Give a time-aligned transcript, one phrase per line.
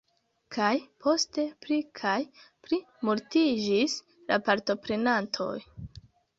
[0.53, 0.69] Kaj
[1.03, 2.15] poste pli kaj
[2.65, 4.01] pli multiĝis
[4.33, 5.55] la partoprenantoj.